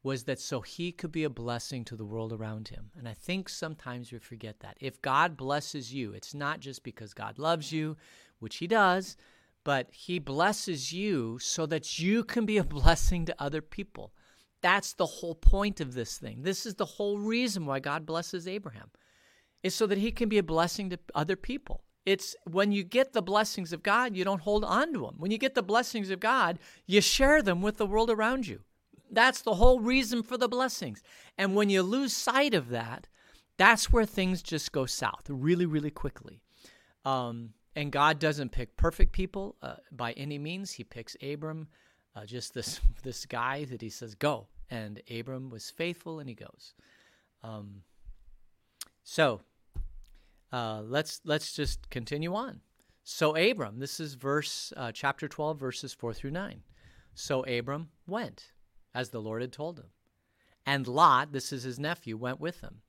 was 0.02 0.24
that 0.24 0.38
so 0.38 0.60
he 0.60 0.92
could 0.92 1.10
be 1.10 1.24
a 1.24 1.30
blessing 1.30 1.82
to 1.84 1.96
the 1.96 2.04
world 2.04 2.32
around 2.32 2.68
him. 2.68 2.90
And 2.96 3.08
I 3.08 3.14
think 3.14 3.48
sometimes 3.48 4.12
we 4.12 4.18
forget 4.18 4.60
that. 4.60 4.76
If 4.78 5.00
God 5.00 5.34
blesses 5.36 5.94
you, 5.94 6.12
it's 6.12 6.34
not 6.34 6.60
just 6.60 6.84
because 6.84 7.14
God 7.14 7.38
loves 7.38 7.72
you, 7.72 7.96
which 8.38 8.56
he 8.56 8.66
does, 8.66 9.16
but 9.64 9.88
he 9.90 10.18
blesses 10.18 10.92
you 10.92 11.38
so 11.38 11.64
that 11.64 11.98
you 11.98 12.22
can 12.22 12.44
be 12.44 12.58
a 12.58 12.64
blessing 12.78 13.24
to 13.24 13.42
other 13.42 13.62
people. 13.62 14.12
That's 14.64 14.94
the 14.94 15.04
whole 15.04 15.34
point 15.34 15.82
of 15.82 15.92
this 15.92 16.16
thing. 16.16 16.38
This 16.40 16.64
is 16.64 16.76
the 16.76 16.86
whole 16.86 17.18
reason 17.18 17.66
why 17.66 17.80
God 17.80 18.06
blesses 18.06 18.48
Abraham, 18.48 18.88
is 19.62 19.74
so 19.74 19.86
that 19.86 19.98
he 19.98 20.10
can 20.10 20.30
be 20.30 20.38
a 20.38 20.42
blessing 20.42 20.88
to 20.88 20.98
other 21.14 21.36
people. 21.36 21.84
It's 22.06 22.34
when 22.50 22.72
you 22.72 22.82
get 22.82 23.12
the 23.12 23.20
blessings 23.20 23.74
of 23.74 23.82
God, 23.82 24.16
you 24.16 24.24
don't 24.24 24.40
hold 24.40 24.64
on 24.64 24.94
to 24.94 25.00
them. 25.00 25.16
When 25.18 25.30
you 25.30 25.36
get 25.36 25.54
the 25.54 25.62
blessings 25.62 26.08
of 26.08 26.18
God, 26.18 26.58
you 26.86 27.02
share 27.02 27.42
them 27.42 27.60
with 27.60 27.76
the 27.76 27.84
world 27.84 28.08
around 28.08 28.46
you. 28.46 28.60
That's 29.10 29.42
the 29.42 29.56
whole 29.56 29.80
reason 29.80 30.22
for 30.22 30.38
the 30.38 30.48
blessings. 30.48 31.02
And 31.36 31.54
when 31.54 31.68
you 31.68 31.82
lose 31.82 32.14
sight 32.14 32.54
of 32.54 32.70
that, 32.70 33.06
that's 33.58 33.92
where 33.92 34.06
things 34.06 34.42
just 34.42 34.72
go 34.72 34.86
south 34.86 35.26
really, 35.28 35.66
really 35.66 35.90
quickly. 35.90 36.40
Um, 37.04 37.50
and 37.76 37.92
God 37.92 38.18
doesn't 38.18 38.52
pick 38.52 38.78
perfect 38.78 39.12
people 39.12 39.56
uh, 39.60 39.74
by 39.92 40.12
any 40.12 40.38
means. 40.38 40.72
He 40.72 40.84
picks 40.84 41.18
Abram, 41.22 41.68
uh, 42.16 42.24
just 42.24 42.54
this 42.54 42.80
this 43.02 43.26
guy 43.26 43.66
that 43.66 43.82
he 43.82 43.90
says, 43.90 44.14
"Go, 44.14 44.48
and 44.70 45.02
Abram 45.10 45.50
was 45.50 45.70
faithful 45.70 46.20
and 46.20 46.28
he 46.28 46.34
goes. 46.34 46.74
Um, 47.42 47.82
So 49.06 49.42
uh, 50.50 50.80
let's 50.82 51.20
let's 51.24 51.52
just 51.52 51.90
continue 51.90 52.34
on. 52.34 52.60
So 53.02 53.36
Abram, 53.36 53.80
this 53.80 54.00
is 54.00 54.14
verse 54.14 54.72
uh, 54.76 54.92
chapter 54.92 55.28
twelve, 55.28 55.60
verses 55.60 55.92
four 55.92 56.14
through 56.14 56.30
nine. 56.30 56.62
So 57.14 57.42
Abram 57.42 57.90
went 58.06 58.52
as 58.94 59.10
the 59.10 59.20
Lord 59.20 59.42
had 59.42 59.52
told 59.52 59.78
him, 59.78 59.90
and 60.64 60.88
Lot, 60.88 61.32
this 61.32 61.52
is 61.52 61.64
his 61.64 61.78
nephew, 61.78 62.16
went 62.16 62.40
with 62.40 62.62
him. 62.62 62.80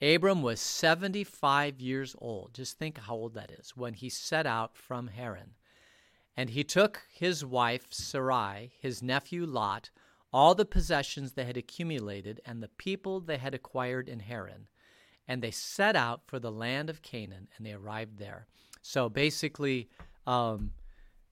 Abram 0.00 0.42
was 0.42 0.60
seventy-five 0.60 1.80
years 1.80 2.16
old. 2.18 2.54
Just 2.54 2.76
think 2.76 2.98
how 2.98 3.14
old 3.14 3.34
that 3.34 3.52
is 3.52 3.76
when 3.76 3.94
he 3.94 4.08
set 4.10 4.46
out 4.46 4.76
from 4.76 5.06
Haran. 5.06 5.54
And 6.36 6.50
he 6.50 6.64
took 6.64 7.02
his 7.12 7.44
wife 7.44 7.86
Sarai, 7.90 8.72
his 8.80 9.00
nephew 9.02 9.46
Lot, 9.46 9.90
all 10.32 10.54
the 10.54 10.64
possessions 10.64 11.32
they 11.32 11.44
had 11.44 11.56
accumulated, 11.56 12.40
and 12.44 12.62
the 12.62 12.68
people 12.68 13.20
they 13.20 13.38
had 13.38 13.54
acquired 13.54 14.08
in 14.08 14.20
Haran. 14.20 14.66
And 15.28 15.42
they 15.42 15.50
set 15.50 15.94
out 15.94 16.22
for 16.26 16.38
the 16.38 16.50
land 16.50 16.90
of 16.90 17.02
Canaan, 17.02 17.48
and 17.56 17.66
they 17.66 17.72
arrived 17.72 18.18
there. 18.18 18.46
So 18.82 19.08
basically, 19.08 19.88
um, 20.26 20.72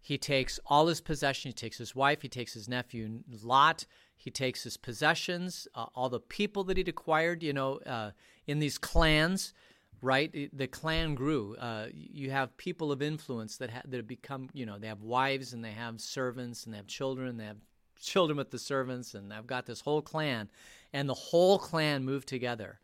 he 0.00 0.16
takes 0.16 0.60
all 0.66 0.86
his 0.86 1.00
possessions. 1.00 1.54
He 1.54 1.56
takes 1.56 1.78
his 1.78 1.94
wife. 1.94 2.22
He 2.22 2.28
takes 2.28 2.54
his 2.54 2.68
nephew 2.68 3.20
Lot. 3.42 3.86
He 4.16 4.30
takes 4.30 4.62
his 4.64 4.76
possessions, 4.76 5.66
uh, 5.74 5.86
all 5.94 6.10
the 6.10 6.20
people 6.20 6.62
that 6.64 6.76
he'd 6.76 6.88
acquired, 6.88 7.42
you 7.42 7.54
know, 7.54 7.78
uh, 7.86 8.10
in 8.46 8.58
these 8.58 8.78
clans 8.78 9.54
right? 10.02 10.50
The 10.52 10.66
clan 10.66 11.14
grew. 11.14 11.56
Uh, 11.56 11.86
you 11.92 12.30
have 12.30 12.56
people 12.56 12.90
of 12.92 13.02
influence 13.02 13.58
that 13.58 13.70
ha- 13.70 13.82
that 13.84 13.96
have 13.96 14.06
become, 14.06 14.48
you 14.52 14.66
know, 14.66 14.78
they 14.78 14.86
have 14.86 15.02
wives 15.02 15.52
and 15.52 15.64
they 15.64 15.72
have 15.72 16.00
servants 16.00 16.64
and 16.64 16.72
they 16.72 16.78
have 16.78 16.86
children. 16.86 17.36
They 17.36 17.44
have 17.44 17.58
children 18.00 18.36
with 18.36 18.50
the 18.50 18.58
servants, 18.58 19.14
and 19.14 19.32
I've 19.32 19.46
got 19.46 19.66
this 19.66 19.80
whole 19.80 20.02
clan, 20.02 20.50
and 20.92 21.08
the 21.08 21.14
whole 21.14 21.58
clan 21.58 22.04
moved 22.04 22.28
together 22.28 22.80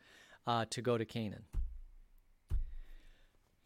uh, 0.46 0.66
to 0.70 0.82
go 0.82 0.96
to 0.96 1.04
Canaan. 1.04 1.44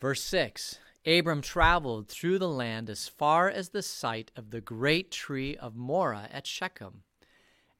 Verse 0.00 0.22
six. 0.22 0.78
Abram 1.06 1.40
traveled 1.40 2.08
through 2.08 2.38
the 2.38 2.48
land 2.48 2.90
as 2.90 3.08
far 3.08 3.48
as 3.48 3.70
the 3.70 3.82
site 3.82 4.30
of 4.36 4.50
the 4.50 4.60
great 4.60 5.10
tree 5.10 5.56
of 5.56 5.74
Moreh 5.74 6.28
at 6.30 6.46
Shechem. 6.46 7.04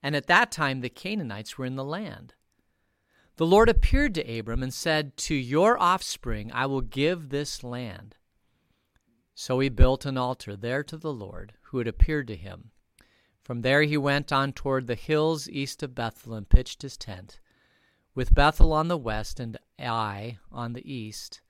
And 0.03 0.17
at 0.17 0.27
that 0.29 0.51
time 0.51 0.81
the 0.81 0.89
Canaanites 0.89 1.59
were 1.59 1.67
in 1.67 1.77
the 1.77 1.85
land. 1.85 2.35
The 3.37 3.47
Lord 3.47 3.69
appeared 3.69 4.15
to 4.15 4.39
Abram 4.39 4.63
and 4.63 4.73
said, 4.73 5.17
To 5.19 5.35
your 5.35 5.79
offspring 5.79 6.51
I 6.53 6.65
will 6.65 6.81
give 6.81 7.29
this 7.29 7.63
land. 7.63 8.17
So 9.35 9.61
he 9.61 9.69
built 9.69 10.05
an 10.07 10.17
altar 10.17 10.57
there 10.57 10.83
to 10.85 10.97
the 10.97 11.13
Lord, 11.13 11.55
who 11.65 11.79
had 11.79 11.87
appeared 11.87 12.27
to 12.29 12.37
him. 12.37 12.71
From 13.43 13.63
there 13.63 13.83
he 13.83 13.97
went 13.97 14.33
on 14.33 14.53
toward 14.53 14.87
the 14.87 14.95
hills 14.95 15.49
east 15.49 15.83
of 15.83 15.95
Bethel 15.95 16.35
and 16.35 16.49
pitched 16.49 16.83
his 16.83 16.97
tent, 16.97 17.41
with 18.15 18.35
Bethel 18.35 18.73
on 18.73 18.89
the 18.89 18.99
west 18.99 19.41
and 19.41 19.59
Ai 19.79 20.39
on 20.53 20.73
the 20.73 20.93
east. 20.93 21.41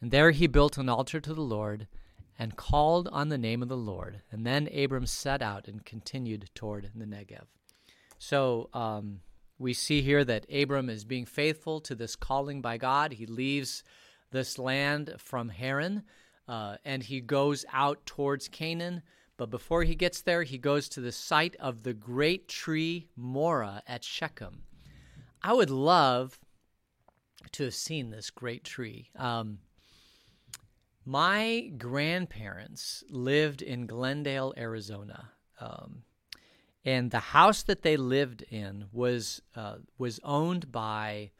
And 0.00 0.10
there 0.10 0.30
he 0.30 0.46
built 0.46 0.78
an 0.78 0.88
altar 0.88 1.20
to 1.20 1.34
the 1.34 1.40
Lord 1.40 1.86
and 2.38 2.56
called 2.56 3.08
on 3.08 3.28
the 3.28 3.38
name 3.38 3.62
of 3.62 3.68
the 3.68 3.76
Lord. 3.76 4.22
And 4.30 4.46
then 4.46 4.68
Abram 4.74 5.06
set 5.06 5.42
out 5.42 5.68
and 5.68 5.84
continued 5.84 6.50
toward 6.54 6.90
the 6.94 7.04
Negev. 7.04 7.46
So, 8.18 8.68
um, 8.72 9.20
we 9.58 9.72
see 9.72 10.02
here 10.02 10.24
that 10.24 10.46
Abram 10.52 10.90
is 10.90 11.04
being 11.04 11.26
faithful 11.26 11.80
to 11.82 11.94
this 11.94 12.16
calling 12.16 12.60
by 12.60 12.76
God. 12.76 13.12
He 13.12 13.26
leaves 13.26 13.84
this 14.32 14.58
land 14.58 15.14
from 15.18 15.48
Haran 15.48 16.02
uh, 16.48 16.76
and 16.84 17.02
he 17.02 17.20
goes 17.20 17.64
out 17.72 18.04
towards 18.04 18.48
Canaan. 18.48 19.02
But 19.36 19.50
before 19.50 19.82
he 19.82 19.94
gets 19.94 20.22
there, 20.22 20.44
he 20.44 20.58
goes 20.58 20.88
to 20.90 21.00
the 21.00 21.12
site 21.12 21.56
of 21.56 21.82
the 21.82 21.94
great 21.94 22.48
tree 22.48 23.08
Moreh 23.16 23.82
at 23.86 24.04
Shechem. 24.04 24.62
I 25.42 25.52
would 25.52 25.70
love 25.70 26.38
to 27.52 27.64
have 27.64 27.74
seen 27.74 28.10
this 28.10 28.30
great 28.30 28.64
tree. 28.64 29.10
Um, 29.16 29.58
my 31.04 31.70
grandparents 31.76 33.04
lived 33.10 33.60
in 33.60 33.86
Glendale, 33.86 34.54
Arizona. 34.56 35.30
Um, 35.60 36.04
and 36.84 37.10
the 37.10 37.18
house 37.18 37.62
that 37.64 37.82
they 37.82 37.96
lived 37.96 38.42
in 38.42 38.86
was 38.92 39.42
uh, 39.56 39.76
was 39.98 40.20
owned 40.22 40.70
by 40.70 41.30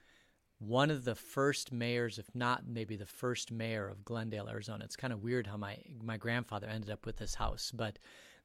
one 0.58 0.90
of 0.90 1.04
the 1.04 1.14
first 1.14 1.72
mayors, 1.72 2.18
if 2.18 2.34
not 2.34 2.66
maybe 2.66 2.96
the 2.96 3.06
first 3.06 3.50
mayor 3.50 3.88
of 3.88 4.04
Glendale, 4.04 4.48
Arizona. 4.48 4.84
It's 4.84 4.96
kind 4.96 5.12
of 5.12 5.22
weird 5.22 5.46
how 5.46 5.56
my 5.56 5.78
my 6.02 6.16
grandfather 6.16 6.66
ended 6.66 6.90
up 6.90 7.06
with 7.06 7.16
this 7.16 7.34
house, 7.34 7.70
but 7.74 7.98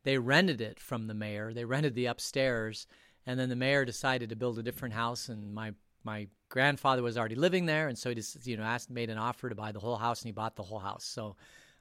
they 0.04 0.18
rented 0.18 0.62
it 0.62 0.80
from 0.80 1.08
the 1.08 1.14
mayor. 1.14 1.54
They 1.54 1.66
rented 1.66 1.96
the 1.96 2.08
upstairs, 2.08 2.88
and 3.26 3.40
then 3.40 3.50
the 3.50 3.56
mayor 3.56 3.86
decided 3.86 4.30
to 4.30 4.36
build 4.36 4.60
a 4.60 4.64
different 4.64 4.94
house, 4.94 5.30
and 5.30 5.54
my 5.54 5.74
my 6.04 6.28
grandfather 6.50 7.04
was 7.04 7.18
already 7.18 7.36
living 7.36 7.66
there, 7.66 7.88
and 7.88 7.98
so 7.98 8.10
he 8.10 8.16
just 8.16 8.46
you 8.48 8.58
know 8.58 8.64
asked 8.64 8.90
made 8.90 9.10
an 9.10 9.18
offer 9.18 9.50
to 9.50 9.56
buy 9.56 9.72
the 9.72 9.80
whole 9.80 9.98
house, 9.98 10.22
and 10.22 10.28
he 10.28 10.34
bought 10.34 10.56
the 10.56 10.64
whole 10.64 10.80
house. 10.80 11.06
So 11.06 11.36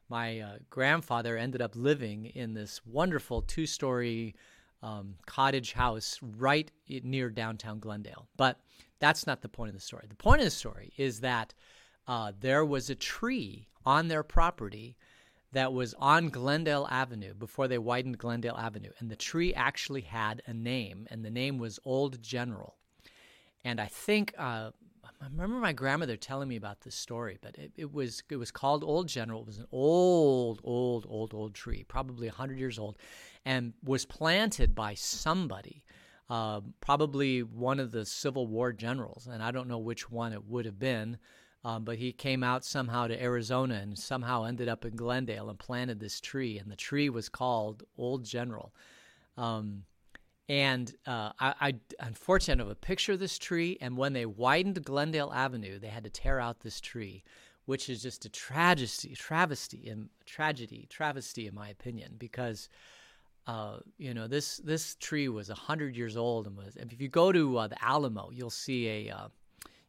my 0.09 0.41
uh, 0.41 0.57
grandfather 0.71 1.37
ended 1.37 1.61
up 1.61 1.77
living 1.77 2.27
in 2.27 2.55
this 2.55 2.81
wonderful 2.87 3.43
two 3.43 3.67
story 3.67 4.35
um, 4.83 5.15
cottage 5.27 5.73
house 5.73 6.19
right 6.23 6.71
near 6.89 7.31
downtown 7.31 7.79
Glendale. 7.79 8.29
But 8.37 8.61
that's 9.01 9.27
not 9.27 9.43
the 9.43 9.49
point 9.49 9.71
of 9.71 9.75
the 9.75 9.81
story. 9.81 10.07
The 10.09 10.15
point 10.15 10.41
of 10.41 10.45
the 10.45 10.51
story 10.51 10.93
is 10.97 11.21
that 11.21 11.55
uh, 12.07 12.33
there 12.41 12.65
was 12.65 12.91
a 12.91 12.95
tree 12.95 13.69
on 13.85 14.09
their 14.09 14.23
property 14.23 14.97
that 15.53 15.73
was 15.73 15.95
on 15.99 16.29
Glendale 16.29 16.87
Avenue 16.91 17.35
before 17.35 17.69
they 17.69 17.79
widened 17.79 18.19
Glendale 18.19 18.57
Avenue. 18.57 18.91
And 18.99 19.11
the 19.11 19.17
tree 19.17 19.55
actually 19.55 20.03
had 20.03 20.43
a 20.47 20.53
name, 20.53 21.07
and 21.11 21.25
the 21.25 21.31
name 21.31 21.59
was 21.59 21.79
Old 21.85 22.21
General. 22.23 22.77
And 23.65 23.81
I 23.81 23.87
think 23.87 24.35
uh, 24.39 24.71
I 25.21 25.25
remember 25.25 25.57
my 25.57 25.73
grandmother 25.73 26.17
telling 26.17 26.49
me 26.49 26.57
about 26.57 26.81
this 26.81 26.95
story, 26.95 27.39
but 27.41 27.57
it, 27.57 27.73
it, 27.77 27.93
was 27.93 28.23
it 28.31 28.37
was 28.37 28.51
called 28.51 28.85
Old 28.85 29.09
General. 29.09 29.41
It 29.41 29.47
was 29.47 29.59
an 29.59 29.67
old, 29.73 30.61
old, 30.65 31.07
old, 31.09 31.35
old 31.35 31.55
tree, 31.55 31.85
probably 31.87 32.29
hundred 32.29 32.59
years 32.59 32.79
old, 32.79 32.97
and 33.45 33.73
was 33.83 34.05
planted 34.05 34.75
by 34.75 34.95
somebody, 34.95 35.85
uh, 36.31 36.61
probably 36.81 37.43
one 37.43 37.81
of 37.81 37.91
the 37.91 38.05
Civil 38.05 38.47
War 38.47 38.73
generals, 38.73 39.29
and 39.31 39.43
I 39.43 39.51
don't 39.51 39.69
know 39.69 39.79
which 39.79 40.11
one 40.11 40.33
it 40.33 40.45
would 40.45 40.65
have 40.65 40.79
been. 40.79 41.19
Um, 41.65 41.85
but 41.85 41.97
he 41.97 42.13
came 42.13 42.45
out 42.45 42.65
somehow 42.65 43.09
to 43.09 43.21
Arizona 43.21 43.75
and 43.75 43.99
somehow 43.99 44.45
ended 44.45 44.69
up 44.69 44.85
in 44.85 44.95
Glendale 44.95 45.51
and 45.51 45.59
planted 45.59 45.99
this 45.99 46.21
tree, 46.21 46.57
and 46.59 46.71
the 46.71 46.77
tree 46.77 47.11
was 47.11 47.29
called 47.29 47.83
Old 47.99 48.25
General. 48.25 48.73
Um, 49.37 49.85
and 50.49 50.95
uh, 51.07 51.31
I, 51.39 51.55
I 51.61 51.75
unfortunately 52.01 52.65
have 52.65 52.73
a 52.73 52.75
picture 52.75 53.13
of 53.13 53.19
this 53.19 53.39
tree. 53.39 53.77
And 53.81 53.97
when 53.97 54.15
they 54.15 54.27
widened 54.27 54.83
Glendale 54.85 55.33
Avenue, 55.33 55.79
they 55.79 55.89
had 55.89 56.05
to 56.05 56.11
tear 56.11 56.41
out 56.41 56.61
this 56.61 56.81
tree, 56.81 57.23
which 57.67 57.91
is 57.91 58.03
just 58.03 58.25
a 58.25 58.31
tragedy, 58.31 59.15
travesty, 59.15 59.89
and 59.89 60.09
tragedy, 60.25 60.87
travesty, 60.89 61.47
in 61.47 61.55
my 61.55 61.69
opinion, 61.69 62.15
because. 62.19 62.69
Uh, 63.47 63.79
you 63.97 64.13
know 64.13 64.27
this 64.27 64.59
this 64.59 64.95
tree 64.97 65.27
was 65.27 65.49
hundred 65.49 65.97
years 65.97 66.19
old 66.19 66.47
and 66.47 66.55
was. 66.55 66.77
If 66.77 67.01
you 67.01 67.09
go 67.09 67.33
to 67.33 67.57
uh, 67.57 67.67
the 67.67 67.83
Alamo, 67.83 68.29
you'll 68.31 68.51
see 68.51 68.87
a 68.87 69.11
uh, 69.11 69.29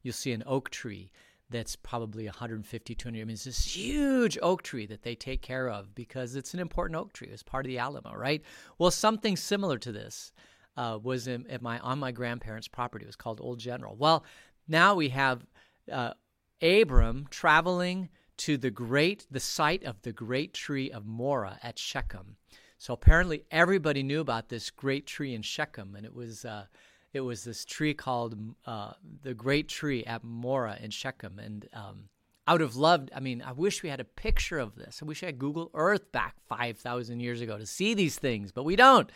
you'll 0.02 0.14
see 0.14 0.32
an 0.32 0.44
oak 0.46 0.70
tree 0.70 1.12
that's 1.50 1.76
probably 1.76 2.26
150 2.26 2.96
200 2.96 3.22
I 3.22 3.24
mean, 3.24 3.34
it's 3.34 3.46
this 3.46 3.76
huge 3.76 4.38
oak 4.42 4.62
tree 4.62 4.86
that 4.86 5.04
they 5.04 5.16
take 5.16 5.42
care 5.42 5.70
of 5.70 5.96
because 5.96 6.36
it's 6.36 6.54
an 6.54 6.60
important 6.60 7.00
oak 7.00 7.14
tree. 7.14 7.30
It's 7.32 7.44
part 7.44 7.66
of 7.66 7.70
the 7.70 7.80
Alamo, 7.80 8.14
right? 8.14 8.42
Well, 8.78 8.92
something 8.92 9.36
similar 9.36 9.78
to 9.80 9.92
this 9.92 10.32
uh, 10.78 11.00
was 11.02 11.28
in, 11.28 11.48
at 11.48 11.62
my 11.62 11.80
on 11.80 12.00
my 12.00 12.12
grandparents' 12.12 12.68
property. 12.68 13.04
It 13.04 13.08
was 13.08 13.16
called 13.16 13.40
Old 13.42 13.60
General. 13.60 13.96
Well, 13.96 14.24
now 14.68 14.96
we 14.96 15.10
have 15.10 15.46
uh, 15.92 16.14
Abram 16.62 17.28
traveling 17.30 18.10
to 18.38 18.58
the 18.58 18.72
great 18.72 19.26
the 19.30 19.40
site 19.40 19.84
of 19.84 20.02
the 20.04 20.14
great 20.14 20.54
tree 20.54 20.92
of 20.92 21.06
Moreh 21.06 21.58
at 21.64 21.80
Shechem. 21.80 22.38
So 22.78 22.94
apparently 22.94 23.44
everybody 23.52 24.04
knew 24.04 24.22
about 24.22 24.48
this 24.48 24.70
great 24.70 25.06
tree 25.06 25.34
in 25.34 25.42
Shechem, 25.42 25.96
and 25.96 26.06
it 26.06 26.14
was 26.14 26.46
uh, 26.46 26.66
it 27.14 27.22
was 27.22 27.44
this 27.44 27.66
tree 27.66 27.94
called 27.94 28.38
uh, 28.66 28.94
the 29.24 29.34
Great 29.34 29.68
Tree 29.68 30.04
at 30.06 30.24
Moreh 30.24 30.78
in 30.82 30.92
Shechem. 30.92 31.40
And 31.40 31.68
um, 31.74 32.10
I 32.46 32.54
would 32.54 32.62
have 32.62 32.76
loved, 32.76 33.12
I 33.16 33.20
mean, 33.20 33.42
I 33.46 33.52
wish 33.52 33.84
we 33.84 33.90
had 33.90 34.00
a 34.00 34.06
picture 34.06 34.60
of 34.60 34.76
this. 34.76 35.00
I 35.02 35.06
wish 35.06 35.24
I 35.24 35.28
had 35.28 35.40
Google 35.40 35.72
Earth 35.74 36.12
back 36.12 36.36
5,000 36.48 37.20
years 37.20 37.42
ago 37.42 37.58
to 37.58 37.66
see 37.66 37.94
these 37.94 38.18
things, 38.18 38.52
but 38.52 38.64
we 38.64 38.76
don't. 38.76 39.12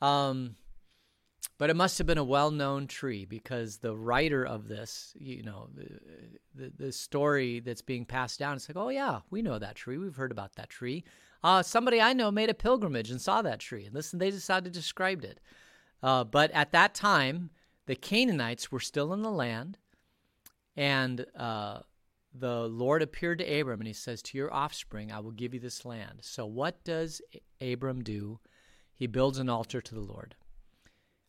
Um, 0.00 0.56
but 1.58 1.70
it 1.70 1.76
must 1.76 1.98
have 1.98 2.06
been 2.06 2.18
a 2.18 2.24
well-known 2.24 2.88
tree 2.88 3.24
because 3.24 3.78
the 3.78 3.96
writer 3.96 4.44
of 4.44 4.66
this, 4.66 5.12
you 5.18 5.42
know, 5.44 5.68
the, 5.74 5.88
the, 6.54 6.72
the 6.86 6.92
story 6.92 7.60
that's 7.60 7.82
being 7.82 8.04
passed 8.04 8.38
down, 8.38 8.56
it's 8.56 8.68
like, 8.68 8.76
oh 8.76 8.88
yeah, 8.88 9.20
we 9.30 9.42
know 9.42 9.58
that 9.58 9.76
tree. 9.76 9.98
We've 9.98 10.16
heard 10.16 10.32
about 10.32 10.56
that 10.56 10.70
tree. 10.70 11.04
Uh, 11.44 11.62
somebody 11.62 12.00
I 12.00 12.12
know 12.12 12.30
made 12.30 12.50
a 12.50 12.54
pilgrimage 12.54 13.10
and 13.10 13.20
saw 13.20 13.42
that 13.42 13.58
tree, 13.58 13.84
and 13.84 13.94
listen, 13.94 14.18
they 14.18 14.30
decided 14.30 14.72
to 14.72 14.78
describe 14.78 15.24
it. 15.24 15.40
Uh, 16.02 16.24
but 16.24 16.50
at 16.50 16.72
that 16.72 16.94
time, 16.94 17.50
the 17.86 17.94
Canaanites 17.94 18.72
were 18.72 18.80
still 18.80 19.12
in 19.12 19.22
the 19.22 19.30
land, 19.30 19.78
and 20.76 21.26
uh, 21.36 21.80
the 22.34 22.68
Lord 22.68 23.02
appeared 23.02 23.38
to 23.38 23.60
Abram 23.60 23.80
and 23.80 23.86
he 23.86 23.92
says, 23.92 24.22
To 24.22 24.38
your 24.38 24.52
offspring, 24.52 25.12
I 25.12 25.20
will 25.20 25.32
give 25.32 25.52
you 25.54 25.60
this 25.60 25.84
land. 25.84 26.20
So, 26.22 26.46
what 26.46 26.82
does 26.84 27.20
Abram 27.60 28.02
do? 28.02 28.40
He 28.94 29.06
builds 29.06 29.38
an 29.38 29.48
altar 29.48 29.80
to 29.80 29.94
the 29.94 30.00
Lord. 30.00 30.34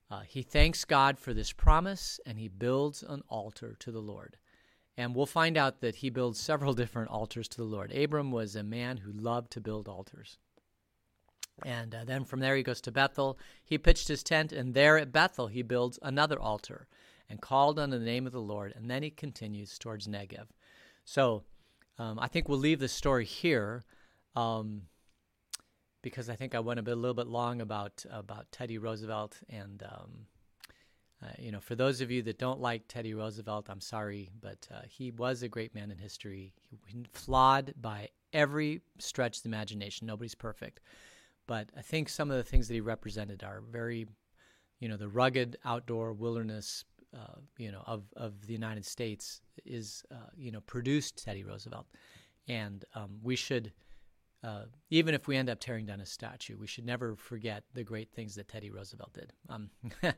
Uh, 0.10 0.22
he 0.28 0.44
thanks 0.44 0.86
God 0.86 1.18
for 1.18 1.34
this 1.34 1.52
promise 1.52 2.20
and 2.26 2.38
he 2.38 2.48
builds 2.48 3.04
an 3.04 3.24
altar 3.30 3.76
to 3.80 3.92
the 3.92 4.00
Lord. 4.00 4.38
And 4.96 5.16
we'll 5.16 5.26
find 5.26 5.58
out 5.58 5.82
that 5.82 5.96
he 5.96 6.10
builds 6.10 6.40
several 6.40 6.74
different 6.76 7.10
altars 7.10 7.48
to 7.50 7.58
the 7.58 7.64
Lord. 7.64 7.92
Abram 7.92 8.32
was 8.32 8.56
a 8.56 8.64
man 8.64 8.98
who 8.98 9.12
loved 9.12 9.52
to 9.54 9.62
build 9.62 9.88
altars. 9.88 10.38
And 11.66 11.94
uh, 11.94 12.04
then 12.06 12.26
from 12.26 12.40
there 12.40 12.56
he 12.56 12.64
goes 12.64 12.82
to 12.82 12.92
Bethel. 12.92 13.38
He 13.64 13.78
pitched 13.78 14.08
his 14.08 14.24
tent, 14.24 14.52
and 14.52 14.74
there 14.74 14.98
at 14.98 15.12
Bethel 15.12 15.48
he 15.48 15.62
builds 15.62 16.00
another 16.02 16.40
altar 16.40 16.88
and 17.30 17.42
called 17.42 17.80
on 17.80 17.90
the 17.90 18.00
name 18.00 18.26
of 18.26 18.34
the 18.34 18.42
Lord. 18.42 18.74
And 18.76 18.90
then 18.90 19.04
he 19.04 19.10
continues 19.10 19.78
towards 19.78 20.08
Negev. 20.08 20.48
So 21.06 21.44
um, 21.98 22.20
I 22.20 22.28
think 22.28 22.50
we'll 22.50 22.60
leave 22.60 22.80
the 22.80 22.88
story 22.88 23.26
here 23.26 23.84
um, 24.36 24.84
because 26.02 26.30
I 26.30 26.36
think 26.36 26.56
I 26.56 26.60
went 26.60 26.80
a, 26.80 26.84
bit, 26.84 26.94
a 26.94 27.00
little 27.00 27.14
bit 27.14 27.28
long 27.28 27.62
about 27.62 28.06
about 28.12 28.52
Teddy 28.52 28.78
Roosevelt. 28.78 29.38
And 29.50 29.84
um, 29.84 30.26
uh, 31.24 31.28
you 31.38 31.52
know, 31.52 31.60
for 31.60 31.76
those 31.76 32.02
of 32.02 32.12
you 32.12 32.22
that 32.24 32.40
don't 32.40 32.60
like 32.60 32.88
Teddy 32.88 33.14
Roosevelt, 33.14 33.68
I'm 33.70 33.82
sorry, 33.82 34.30
but 34.42 34.68
uh, 34.74 34.82
he 34.88 35.12
was 35.12 35.44
a 35.44 35.48
great 35.48 35.74
man 35.74 35.92
in 35.92 35.98
history. 35.98 36.54
He, 36.70 36.78
flawed 37.14 37.74
by 37.80 38.10
every 38.34 38.82
stretch 39.00 39.38
of 39.38 39.44
the 39.44 39.50
imagination. 39.50 40.08
Nobody's 40.08 40.36
perfect. 40.36 40.82
But 41.48 41.70
I 41.78 41.82
think 41.82 42.10
some 42.10 42.32
of 42.32 42.38
the 42.38 42.44
things 42.44 42.68
that 42.68 42.74
he 42.74 42.82
represented 42.82 43.44
are 43.44 43.62
very, 43.70 44.08
you 44.80 44.88
know, 44.88 44.98
the 44.98 45.10
rugged 45.10 45.58
outdoor 45.66 46.14
wilderness, 46.14 46.86
uh, 47.14 47.40
you 47.58 47.72
know, 47.72 47.84
of, 47.86 48.04
of 48.16 48.46
the 48.48 48.54
United 48.54 48.86
States 48.86 49.42
is, 49.66 50.04
uh, 50.12 50.30
you 50.38 50.52
know, 50.52 50.62
produced 50.62 51.24
Teddy 51.24 51.44
Roosevelt. 51.44 51.88
And 52.48 52.84
um, 52.96 53.20
we 53.22 53.36
should, 53.36 53.72
uh, 54.44 54.64
even 54.90 55.14
if 55.14 55.28
we 55.28 55.36
end 55.36 55.50
up 55.50 55.60
tearing 55.60 55.86
down 55.86 56.02
a 56.02 56.06
statue, 56.06 56.58
we 56.58 56.68
should 56.68 56.86
never 56.86 57.16
forget 57.16 57.64
the 57.74 57.84
great 57.84 58.12
things 58.14 58.36
that 58.36 58.48
Teddy 58.48 58.70
Roosevelt 58.70 59.14
did. 59.14 59.34
Um, 59.50 59.70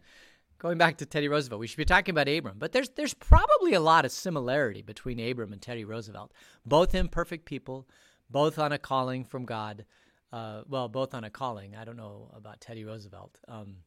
going 0.57 0.77
back 0.77 0.97
to 0.97 1.05
Teddy 1.05 1.27
Roosevelt, 1.27 1.59
we 1.59 1.67
should 1.67 1.77
be 1.77 1.85
talking 1.85 2.13
about 2.13 2.27
Abram, 2.27 2.57
but 2.57 2.71
there's 2.71 2.89
there's 2.89 3.13
probably 3.13 3.73
a 3.73 3.79
lot 3.79 4.05
of 4.05 4.11
similarity 4.11 4.81
between 4.81 5.19
Abram 5.19 5.53
and 5.53 5.61
Teddy 5.61 5.85
Roosevelt. 5.85 6.31
Both 6.65 6.95
imperfect 6.95 7.45
people, 7.45 7.87
both 8.29 8.57
on 8.57 8.71
a 8.71 8.77
calling 8.77 9.23
from 9.23 9.45
God 9.45 9.85
uh, 10.31 10.61
well, 10.67 10.87
both 10.89 11.13
on 11.13 11.23
a 11.23 11.29
calling. 11.29 11.75
I 11.75 11.85
don't 11.85 11.97
know 11.97 12.31
about 12.35 12.61
Teddy 12.61 12.83
Roosevelt. 12.83 13.39
Um, 13.47 13.77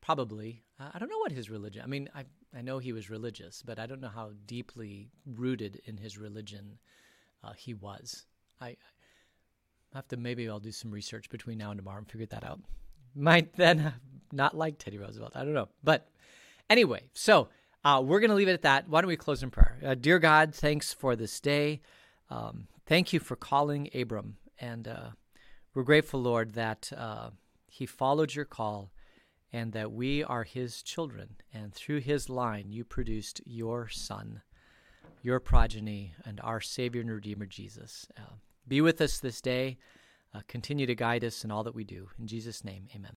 probably. 0.00 0.62
I 0.78 0.98
don't 0.98 1.08
know 1.08 1.18
what 1.18 1.32
his 1.32 1.48
religion. 1.48 1.82
I 1.82 1.86
mean, 1.86 2.08
I 2.14 2.24
I 2.56 2.62
know 2.62 2.78
he 2.78 2.92
was 2.92 3.10
religious, 3.10 3.62
but 3.62 3.78
I 3.78 3.86
don't 3.86 4.00
know 4.00 4.08
how 4.08 4.30
deeply 4.46 5.08
rooted 5.26 5.80
in 5.86 5.96
his 5.96 6.18
religion 6.18 6.78
uh, 7.42 7.52
he 7.52 7.74
was. 7.74 8.26
I, 8.60 8.68
I 8.68 8.76
have 9.96 10.08
to 10.08 10.16
maybe 10.16 10.48
I'll 10.48 10.60
do 10.60 10.70
some 10.70 10.90
research 10.90 11.30
between 11.30 11.58
now 11.58 11.70
and 11.70 11.78
tomorrow 11.78 11.98
and 11.98 12.08
figure 12.08 12.26
that 12.26 12.44
out. 12.44 12.60
Might 13.14 13.56
then 13.56 13.94
not 14.32 14.56
like 14.56 14.78
Teddy 14.78 14.98
Roosevelt. 14.98 15.32
I 15.34 15.44
don't 15.44 15.54
know, 15.54 15.68
but 15.82 16.08
anyway, 16.70 17.02
so. 17.12 17.48
Uh, 17.86 18.00
we're 18.00 18.18
going 18.18 18.30
to 18.30 18.34
leave 18.34 18.48
it 18.48 18.54
at 18.54 18.62
that. 18.62 18.88
Why 18.88 19.02
don't 19.02 19.08
we 19.08 19.16
close 19.18 19.42
in 19.42 19.50
prayer? 19.50 19.78
Uh, 19.84 19.94
dear 19.94 20.18
God, 20.18 20.54
thanks 20.54 20.94
for 20.94 21.14
this 21.14 21.38
day. 21.38 21.82
Um, 22.30 22.66
thank 22.86 23.12
you 23.12 23.20
for 23.20 23.36
calling 23.36 23.90
Abram. 23.94 24.38
And 24.58 24.88
uh, 24.88 25.08
we're 25.74 25.82
grateful, 25.82 26.22
Lord, 26.22 26.54
that 26.54 26.92
uh, 26.96 27.30
He 27.66 27.86
followed 27.86 28.34
your 28.34 28.44
call 28.44 28.92
and 29.52 29.72
that 29.72 29.92
we 29.92 30.22
are 30.24 30.44
His 30.44 30.82
children. 30.82 31.36
And 31.52 31.72
through 31.72 32.00
His 32.00 32.28
line, 32.28 32.70
you 32.70 32.84
produced 32.84 33.40
your 33.44 33.88
Son, 33.88 34.42
your 35.22 35.40
progeny, 35.40 36.14
and 36.24 36.40
our 36.42 36.60
Savior 36.60 37.00
and 37.00 37.10
Redeemer, 37.10 37.46
Jesus. 37.46 38.06
Uh, 38.16 38.34
be 38.66 38.80
with 38.80 39.00
us 39.00 39.18
this 39.18 39.40
day. 39.40 39.78
Uh, 40.34 40.40
continue 40.48 40.86
to 40.86 40.94
guide 40.94 41.24
us 41.24 41.44
in 41.44 41.50
all 41.50 41.62
that 41.64 41.74
we 41.74 41.84
do. 41.84 42.08
In 42.18 42.26
Jesus' 42.26 42.64
name, 42.64 42.88
amen. 42.94 43.12